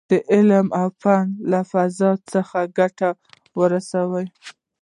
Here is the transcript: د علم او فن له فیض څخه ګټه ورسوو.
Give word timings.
د 0.09 0.13
علم 0.33 0.67
او 0.79 0.87
فن 1.01 1.25
له 1.51 1.59
فیض 1.71 1.99
څخه 2.33 2.59
ګټه 2.77 3.09
ورسوو. 3.59 4.21